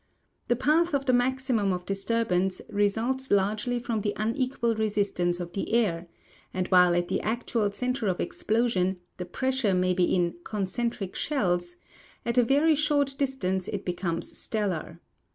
The 0.47 0.55
path 0.55 0.95
of 0.95 1.05
the 1.05 1.13
maximum 1.13 1.71
of 1.71 1.85
disturb 1.85 2.31
ance 2.31 2.59
results 2.69 3.29
largely 3.29 3.77
from 3.79 4.01
the 4.01 4.15
unequal 4.17 4.73
resistance 4.73 5.39
of 5.39 5.53
the 5.53 5.75
air, 5.75 6.07
and 6.55 6.67
while 6.69 6.95
at 6.95 7.07
the 7.07 7.21
actual 7.21 7.71
center 7.71 8.07
of 8.07 8.19
explosion 8.19 8.97
the 9.17 9.25
pressure 9.25 9.75
may 9.75 9.93
be 9.93 10.05
in" 10.05 10.37
concentric 10.43 11.15
shells," 11.15 11.75
at 12.25 12.39
a 12.39 12.43
very 12.43 12.73
short 12.73 13.13
distance 13.19 13.67
it 13.67 13.85
becomes 13.85 14.35
stellar. 14.35 14.99